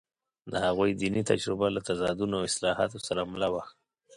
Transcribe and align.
د 0.51 0.53
هغوی 0.65 0.91
دیني 1.01 1.21
تجربه 1.31 1.67
له 1.75 1.79
تضادونو 1.87 2.33
او 2.39 2.43
اصلاحاتو 2.51 2.97
سره 3.07 3.21
مله 3.31 3.47
وه. 3.53 3.63